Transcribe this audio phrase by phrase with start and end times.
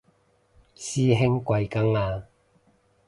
[0.73, 2.25] 師兄貴庚啊